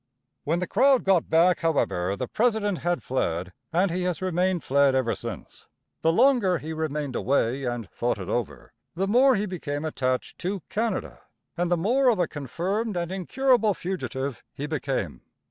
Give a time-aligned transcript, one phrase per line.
[0.45, 4.95] When the crowd got back, however, the president had fled and he has remained fled
[4.95, 5.67] ever since.
[6.01, 10.61] The longer he remained away and thought it over, the more he became attached to
[10.69, 11.19] Canada,
[11.55, 15.21] and the more of a confirmed and incurable fugitive he became.